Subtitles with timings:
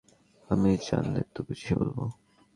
[0.49, 1.97] আমি জানলে তো গুছিয়ে বলব।